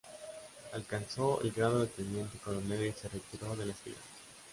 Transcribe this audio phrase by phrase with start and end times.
[0.73, 4.01] Alcanzó el grado de teniente coronel y se retiró de las filas.